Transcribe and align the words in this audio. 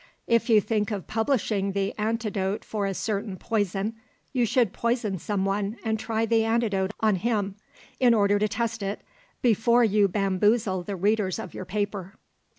If 0.25 0.49
you 0.49 0.59
think 0.61 0.89
of 0.89 1.05
publishing 1.05 1.73
the 1.73 1.93
antidote 1.95 2.65
for 2.65 2.87
a 2.87 2.93
certain 2.95 3.37
poison, 3.37 3.93
you 4.33 4.47
should 4.47 4.73
poison 4.73 5.19
some 5.19 5.45
one 5.45 5.77
and 5.83 5.99
try 5.99 6.25
the 6.25 6.43
antidote 6.43 6.91
on 7.01 7.17
him, 7.17 7.55
in 7.99 8.15
order 8.15 8.39
to 8.39 8.47
test 8.47 8.81
it, 8.81 9.01
before 9.43 9.83
you 9.83 10.07
bamboozle 10.07 10.81
the 10.81 10.95
readers 10.95 11.37
of 11.37 11.53
your 11.53 11.65
paper. 11.65 12.15